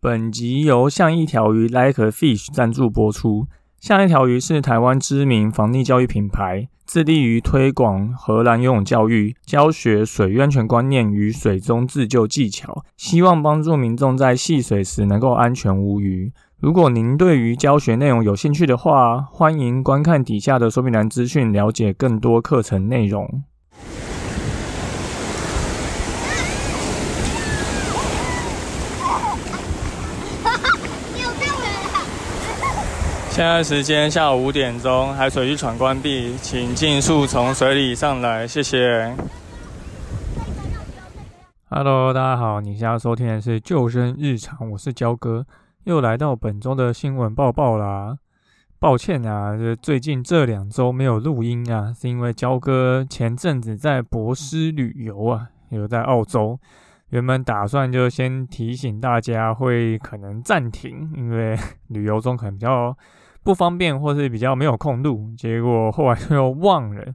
[0.00, 3.48] 本集由像一条鱼 Like a Fish 赞助播出。
[3.80, 16.32] 像一条鱼是台湾知名防溺教育品牌，致力于推广荷兰游泳教育，教学水安全观念与水中自救技巧，希望帮助民众在戏水时能够安全无虞。
[16.60, 23.42] 如果您对于教学内容有兴趣的话，欢迎观看底下的说明栏资讯，了解更多课程内容。
[33.38, 39.14] 现在时间下午五点钟，海水浴场关闭，请尽速从水里上来，谢谢。
[41.70, 45.46] Hello，大家好，你现在收听的是救生日常，我是焦哥，
[45.84, 48.18] 又来到本周的新闻报报啦。
[48.80, 56.58] 抱歉啊，这最近这两周没有录音啊，是因为焦哥前阵子在博斯旅游啊，有在澳洲，
[57.10, 62.92] 原本打算就先提醒大家会可能暂停，因为旅游中可能比较。
[63.42, 67.14] 不方便，或是比较没有空录，结果后来又忘了。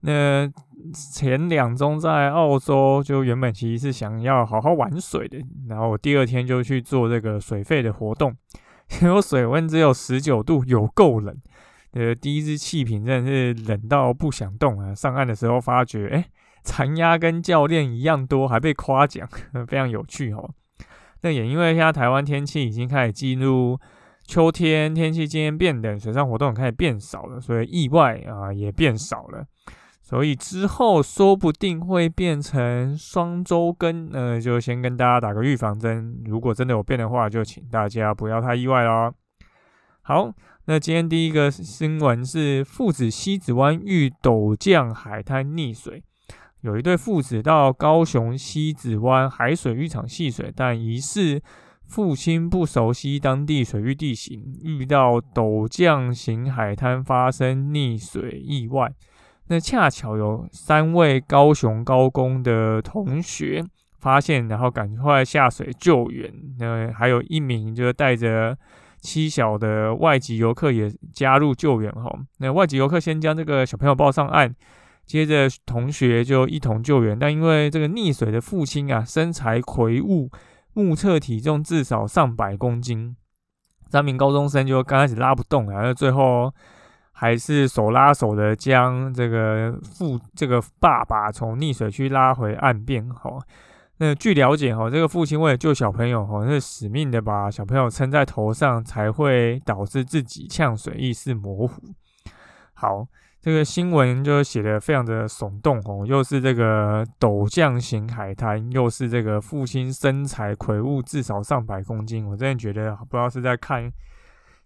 [0.00, 0.50] 那
[0.94, 8.34] 前两周在澳洲，就原本其实是想要好好玩水的，然后第二天就去做这个水肺的活动，
[8.88, 11.36] 结果水温只有十九度，有够冷。
[11.92, 14.94] 呃，第一支气瓶真的是冷到不想动啊！
[14.94, 16.24] 上岸的时候发觉，哎，
[16.62, 19.28] 残压跟教练一样多，还被夸奖，
[19.68, 20.50] 非常有趣哦。
[21.20, 23.78] 那也因为现在台湾天气已经开始进入。
[24.30, 29.44] 秋天天气渐渐变冷，水上活动开始变少了，所以意外啊也变少了。
[30.00, 36.22] 所以之后说不定会变成双周更，呃，就先跟大家打个预防针。
[36.26, 39.12] 如果真的有变的话，就请大家不要太意外喽。
[40.02, 40.32] 好，
[40.66, 46.04] 那今天第一个新闻是父子西子湾遇陡降海滩溺水，
[46.60, 51.42] 有一对父子到高雄西子湾海水浴场戏水，但疑似。
[51.90, 58.92] 父亲不熟悉当地水域地形，遇到陡降型海滩发生溺水意外。
[59.48, 63.64] 那恰巧有三位高雄高工的同学
[63.98, 66.32] 发现，然后赶快下水救援。
[66.60, 68.56] 那还有一名就是带着
[69.00, 71.90] 妻小的外籍游客也加入救援。
[71.90, 74.54] 哈，那外籍游客先将这个小朋友抱上岸，
[75.06, 77.18] 接着同学就一同救援。
[77.18, 80.30] 但因为这个溺水的父亲啊，身材魁梧。
[80.72, 83.16] 目测体重至少上百公斤，
[83.88, 86.52] 三名高中生就刚开始拉不动，然后最后
[87.12, 93.08] 还是手拉手的将这个父这个爸爸从溺水区拉回岸边。
[93.10, 93.38] 哈，
[93.98, 101.82] 那据了解，哈，这个父亲为了救小朋友，哈，是死命的把小朋友撑在头上，才会导致自己呛水，意识模糊。
[102.74, 103.06] 好。
[103.42, 112.28] 这个新闻就写的非常的耸动哦，又是这个陡降型海滩，又是这个父亲身材魁梧，至少上百公斤。
[112.28, 113.90] 我真的觉得不知道是在看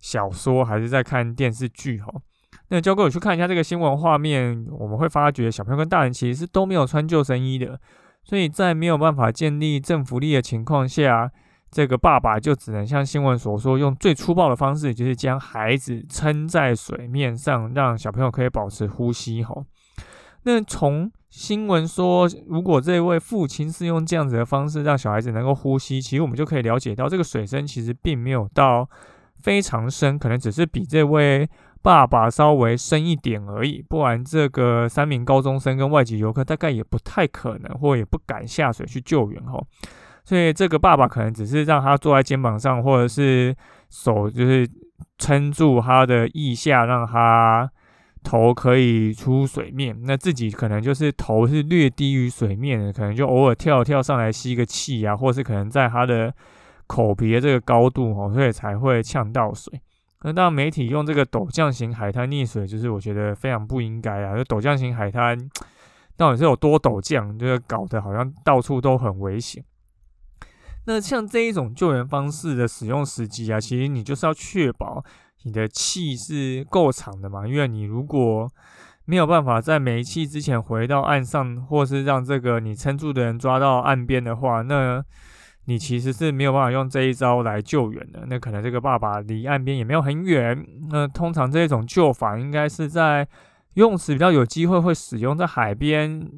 [0.00, 2.20] 小说还是在看电视剧哦。
[2.68, 7.78] 那交给我去看一下这个新闻画面，我们会发觉小朋友跟大人其实是都没有穿救生衣的，
[8.24, 11.30] 所以在没有办法建立正浮力的情况下。
[11.74, 19.42] 这个爸爸就只能像新闻所说，用最粗暴的方式，就是将孩子撑在水面上，让小朋友可以保持呼吸。
[19.42, 19.66] 吼，
[20.44, 28.88] 那从新闻说，如果这位父亲是用这样子的方式让小孩子能够呼吸，其实我们就可以了解到，这个水深其实并没有到
[29.40, 31.50] 非常深，可能只是比这位
[31.82, 33.82] 爸爸稍微深一点而已。
[33.82, 39.44] 不然，这个三名高中生跟外籍游客大概也不太可能，或也不敢下水去救援。
[39.44, 39.66] 吼。
[40.24, 43.54] 所以这个爸爸可能只是让他坐在肩膀上，或者是
[43.90, 44.66] 手就是
[45.18, 47.70] 撑住他的腋下，让他
[48.22, 49.94] 头可以出水面。
[50.04, 56.32] 那自己可能就是头是略低于水面的，可能就偶尔跳跳上来吸个气啊，或是可能在他的
[56.86, 59.78] 口鼻的这个高度哦，所以才会呛到水。
[60.22, 64.34] 那当，媒体用这个陡降型海滩溺水，就是我觉得非常不应该啊！
[64.34, 65.38] 就陡降型海滩
[66.16, 69.62] 到底是有多陡降，就是搞得好像到处都很危险。
[70.86, 75.02] 那像这一种救援方式的使用时机啊，其实你就是要确保
[75.44, 78.50] 你的气是够长的嘛，因为你如果
[79.06, 85.02] 没有办法在没气之前回到岸上，或是让这个你撑住的人抓到岸边的话，那
[85.64, 88.26] 你其实是没有办法用这一招来救援的。
[88.28, 93.26] 那可能这个爸爸离岸边也没有很远，那通常这种救法应该是在
[93.72, 96.30] 游泳池比较有机会会使用，在海边，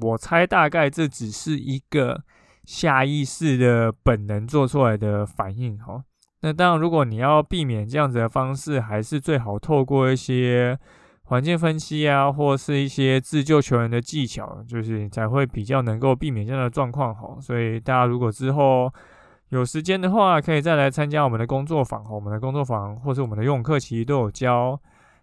[0.00, 2.24] 我猜大概这只是一个。
[2.70, 6.04] 下意识的本能做出来的反应，哈。
[6.42, 10.78] 那当然，如果你要避免这样子的方式，还是最好透过一些
[11.24, 17.36] 环境分析啊，或是一些自救求援的技巧，就是才会比较能够避免这样的状况，哈。
[17.40, 18.88] 所以大家如果之后
[19.48, 22.04] 有时间的话，可以再来参加我们的工作坊。
[22.04, 24.80] 哈我们的工作坊或是我们的游泳课，其实都有教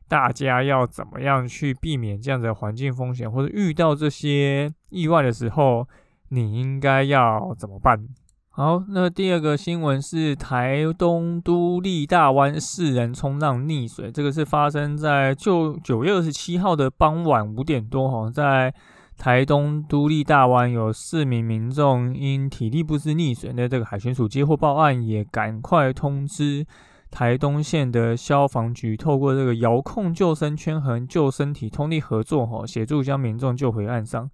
[0.09, 5.87] 大家要怎么样去避免这样的环境风险，或者遇到这些意外的时候，
[6.29, 8.07] 你应该要怎么办？
[8.49, 18.73] 好，那第二个新闻是台东都立大湾四人冲浪溺水，这个是发生在就九月二十七号的傍晚五点多，哈，在
[19.15, 26.65] 台东都立大湾有四名民众因体力不支溺水，那这个海巡署接获报案，也赶快通知
[27.11, 34.27] 台东县的消防局，透过这个遥控救生圈和救生体通力合作，哈，协助将民众救回岸上。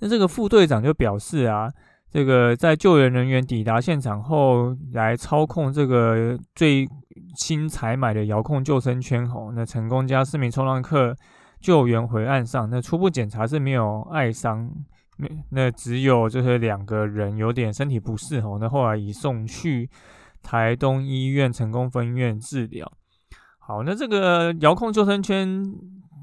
[0.00, 1.70] 那这个副队长就表示啊。
[2.12, 6.84] 这个在救援人员抵达现场后，来操控这个最
[7.36, 11.14] 新采买的遥控救生圈，吼，那成功将四名冲浪客
[11.60, 12.68] 救援回岸上。
[12.68, 14.68] 那初步检查是没有碍伤，
[15.18, 19.88] 那那只有就是两个人有点身体不适，吼，那后来移送去
[20.42, 22.90] 台东医院成功分院治疗。
[23.60, 25.64] 好，那这个遥控救生圈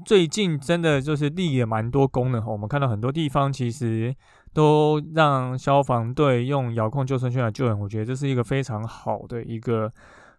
[0.04, 4.14] 最近真的就是立了蛮多功能，我们看到很多地方其实。
[4.54, 9.92] 都让消防队用遥控救生圈来救人，我觉得这是一个非常好的一个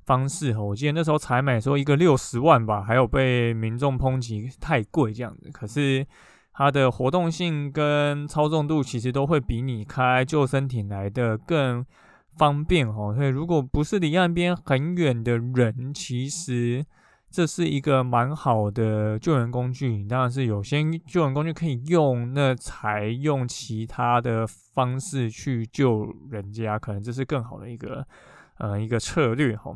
[0.07, 0.61] 方式哈。
[0.61, 5.49] 我记得那时候采买说一个六十万吧，还有被民众抨击太贵这样子。
[5.53, 6.05] 可是
[6.51, 11.85] 它的活动性跟操纵度其实都会比你开救生艇来的更
[12.35, 13.13] 方便哈。
[13.13, 16.83] 所以如果不是离岸边很远的人，其实。
[17.31, 28.03] 这是一个蛮好的救援工具，当然是有些救援工具可以用，那才用其他的方式去救人家，可能这是更好的一个
[28.57, 29.71] 呃一个策略哈。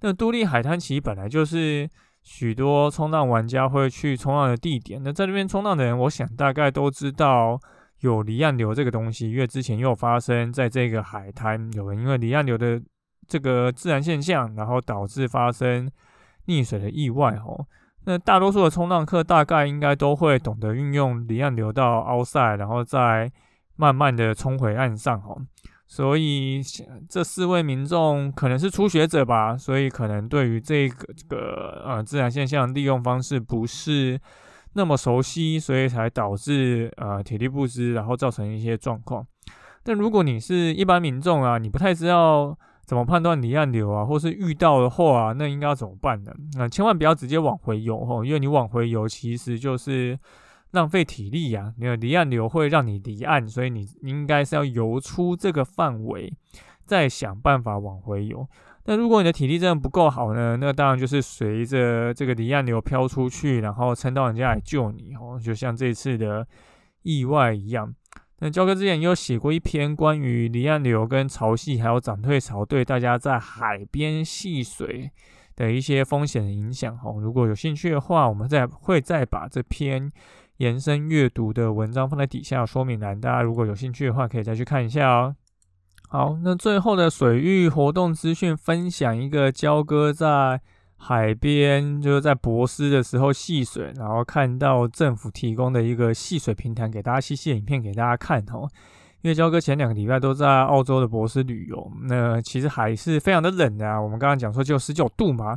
[0.00, 1.88] 那都立海滩其实本来就是
[2.24, 7.60] 许多冲浪玩家会去冲浪的地点，那在这边冲浪的人，我想大概都知道
[8.00, 12.82] 有离岸流这个东西，因为之前又发生在这个海滩有人因为离岸流的
[13.28, 15.88] 这个自然现象，然后导致发生。
[16.48, 17.66] 溺水的意外，吼，
[18.06, 23.30] 那大多数的冲浪客大概应该都会懂得运用离岸流到凹塞，然后再
[23.76, 25.40] 慢慢的冲回岸上，吼。
[25.86, 26.60] 所以
[27.08, 34.18] 这四位民众可能是初学者吧，所以可能对于这个这个呃自然现象利用方式不是
[34.72, 39.26] 那么熟悉，所以才导致呃体力不支，然后造成一些状况。
[39.82, 42.56] 但如果你是一般民众啊，你不太知道。
[42.88, 46.32] 怎么判断离岸流啊，或是遇到的话，那应该要怎么办呢？
[46.56, 50.18] 那千万不要直接往回游吼，因为你往回游其实就是
[50.70, 51.74] 浪费体力呀。
[51.76, 56.32] 你的离岸流会让你离岸，所以你应该是要游出这个范围，
[56.86, 58.48] 再想办法往回游。
[58.86, 60.56] 那如果你的体力真的不够好呢？
[60.58, 66.48] 那当然就是随着这个离岸流飘出去，然后撑到人家来救你哦，就像这次的
[67.02, 67.94] 意外一样。
[68.40, 75.10] 那焦哥之前有写过一篇关于离岸流跟潮汐还有涨退潮对大家在海边戏水
[75.56, 77.12] 的一些风险的影响哈。
[77.20, 80.12] 如果有兴趣的话，我们再会再把这篇
[80.58, 85.34] 延伸阅读的文章放在底下说明栏，大家如果有兴趣的话，可以再去看一下哦。
[86.08, 90.60] 好，那最后的水域活动资讯分享一个焦哥在。
[91.00, 98.68] 海边就是在博斯的时候戏水，然后看到政府提供的一个戏水平台，给大家戏戏影片给大家看哦。
[99.22, 104.00] 因为焦哥前两个礼拜都在澳洲的博斯旅游，那其实海是非常的冷的啊。
[104.00, 105.56] 我们刚刚讲说只有十九度嘛，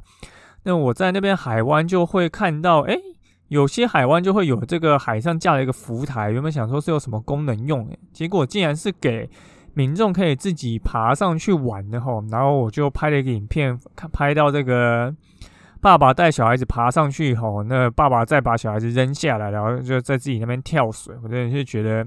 [0.64, 2.96] 那我在那边海湾就会看到，哎，
[3.50, 9.30] 有些海湾就会有这个海上架了一个浮台，原本想说是有什么功能用，诶，结果竟然是给。
[9.74, 15.14] 民众可以自己爬上去玩的吼，然后我就拍了一个影片，看拍到这个
[15.80, 22.06] 爸爸带小孩子爬上去吼，那爸爸再把小孩子扔下来，然后就在自己那边跳水，我真的是觉得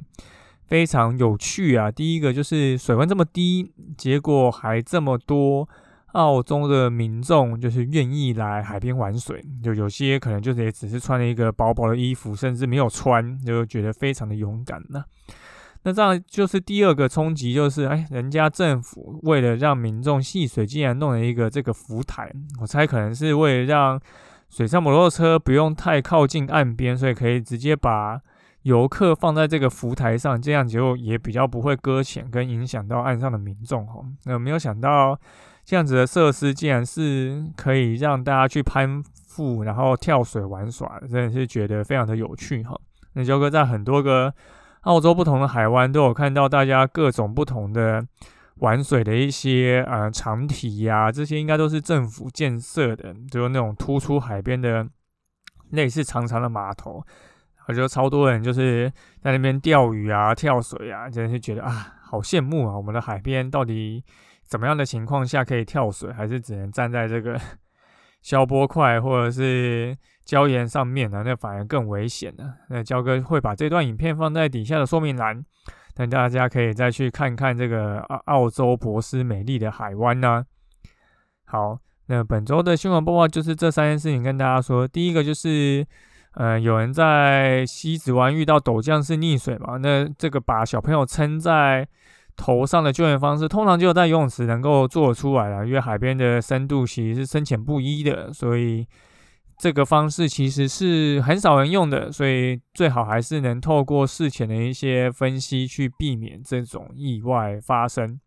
[0.67, 1.91] 非常有趣啊。
[1.91, 5.69] 第一个就是水温这么低，结果还这么多
[6.13, 15.03] 澳洲的民众就是愿意来海边玩水，就有些可能就是也只是穿了一个薄薄的衣服，甚至没有穿，就觉得非常的勇敢呢。
[15.87, 24.01] 那这样就是第二个冲击，就是哎，人家政府为了让民众戏水，竟然弄了一个这个浮台，我猜可能是为了让
[24.49, 28.19] 水上摩托车不用太靠近岸边，所以可以直接把
[28.63, 34.01] 游客放在这个浮台上，这样就也比较不会搁浅跟影响到岸上的民众哈。
[34.25, 35.21] 那没有想到
[35.67, 42.75] 这样子的设施，竟然是可以让大家去攀附，然后跳水玩耍，真的是觉得非常的有趣哈。
[43.13, 44.33] 那焦哥在很多个。
[44.85, 48.07] 澳洲不同的海湾都有看到大家各种不同的
[48.57, 54.87] 玩水的一些呃长体呀，这些应该都是政府建设的，就是那种突出海边的
[55.71, 57.05] 类似长长的码头，
[57.67, 62.77] 我觉得超多人就是在那边钓鱼啊、跳水啊，真的是觉得啊好羡慕啊！
[62.77, 64.05] 我们的海边到底
[64.47, 67.41] 怎么样的情况下可以跳水，还是只能站在这个
[68.25, 71.23] 消波块或者是礁岩上面呢？
[71.25, 72.55] 那反而更危险呢。
[72.69, 75.45] 那焦哥会把这段影片放在底下的说明栏，
[75.95, 80.45] 等大家可以再去看看这个澳澳洲博斯美丽的海湾呢。
[81.45, 84.89] 好，那本周的新闻播报就是这三件事情跟大家说。
[84.89, 85.87] 第一个就是。
[86.37, 89.77] 呃，有人在西子湾遇到陡降式溺水嘛？
[89.77, 91.87] 那这个把小朋友撑在
[92.37, 98.87] 头上的救援方式，通常就在游泳池能够做出来了，因为海边的深度其实是深浅不一的，所以
[99.59, 108.19] 这个方式其实是很少人用的，所以最好还是能透过事前的一些分析去避免这种意外发生。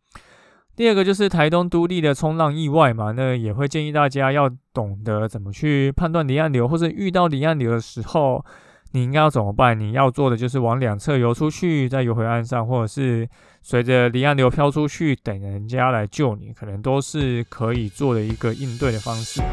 [0.76, 8.46] 第二个就是台东都立的冲浪意外嘛，那也会建议大家要懂得怎么去判断离岸流，或者遇到离岸流的时候，
[8.92, 9.80] 你应该要怎么办？
[9.80, 13.28] 你要做的就是往两侧游出去，再游回岸上，或者是
[13.62, 19.48] 随着离岸流飘出去，等人家来救你，可能都是可以做的一个应对的方式哈。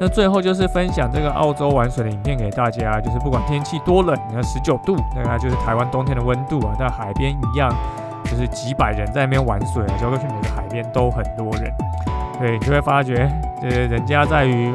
[0.00, 7.74] 那最后就是分享这个澳洲玩水的影片给大家，就是不管天气多冷，你看十九度，大概就是台湾冬天的温度啊，在海边一样。
[8.28, 11.72] 就是几百人在那边玩水啊，交过去每个海边都很多人，
[12.40, 13.30] 对你就会发觉，
[13.62, 14.74] 呃，人家在于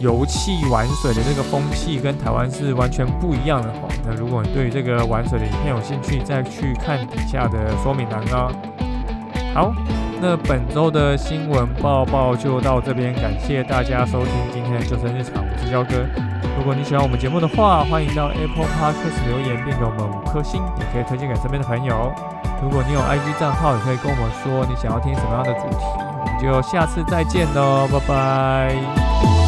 [0.00, 3.88] 游气玩水的这个风气跟台湾是完全不一样的哈。
[4.04, 8.50] 那如果你对这个玩水的影片有兴趣，再去看底下的说明栏啊。
[9.54, 9.72] 好，
[10.20, 15.90] 那本周的新闻报报就到这边，感谢大家收听今天的救生日常，我是焦哥。
[16.56, 22.12] 如果你喜欢我们节目的话，欢迎到 Apple Podcast 留言并给我们五颗星，也可以推荐给身边的朋友。
[22.62, 25.84] 如果你有 IG 账号，也可以跟我们说你想要听什么样的主题，
[26.20, 29.39] 我们就下次再见喽，拜拜。